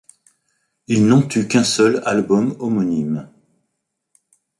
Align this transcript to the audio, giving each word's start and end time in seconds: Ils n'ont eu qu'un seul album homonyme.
Ils 0.87 1.05
n'ont 1.05 1.27
eu 1.35 1.47
qu'un 1.47 1.63
seul 1.63 2.01
album 2.05 2.55
homonyme. 2.57 3.29